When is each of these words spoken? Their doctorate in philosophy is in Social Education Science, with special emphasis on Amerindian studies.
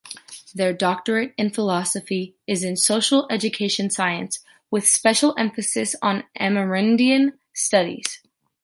Their 0.55 0.73
doctorate 0.73 1.35
in 1.37 1.51
philosophy 1.51 2.35
is 2.47 2.63
in 2.63 2.75
Social 2.75 3.27
Education 3.29 3.91
Science, 3.91 4.39
with 4.71 4.87
special 4.87 5.35
emphasis 5.37 5.95
on 6.01 6.23
Amerindian 6.39 7.37
studies. 7.53 8.19